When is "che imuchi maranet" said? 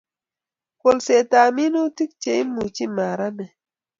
2.21-3.53